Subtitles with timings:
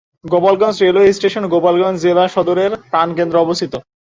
[0.25, 3.73] Gopalganj railway station Gopalganj জেলা সদরের প্রাণকেন্দ্রে অবস্থিত।